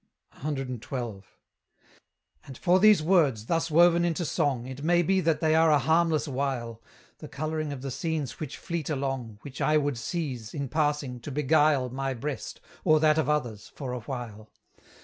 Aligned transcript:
CXII. 0.41 1.21
And 2.47 2.57
for 2.57 2.79
these 2.79 3.03
words, 3.03 3.45
thus 3.45 3.69
woven 3.69 4.03
into 4.03 4.25
song, 4.25 4.65
It 4.65 4.81
may 4.81 5.03
be 5.03 5.21
that 5.21 5.41
they 5.41 5.53
are 5.53 5.69
a 5.69 5.77
harmless 5.77 6.27
wile, 6.27 6.81
The 7.19 7.27
colouring 7.27 7.71
of 7.71 7.83
the 7.83 7.91
scenes 7.91 8.39
which 8.39 8.57
fleet 8.57 8.89
along, 8.89 9.37
Which 9.43 9.61
I 9.61 9.77
would 9.77 9.99
seize, 9.99 10.55
in 10.55 10.69
passing, 10.69 11.19
to 11.19 11.31
beguile 11.31 11.91
My 11.91 12.15
breast, 12.15 12.61
or 12.83 12.99
that 12.99 13.19
of 13.19 13.29
others, 13.29 13.71
for 13.75 13.91
a 13.93 13.99
while. 13.99 14.49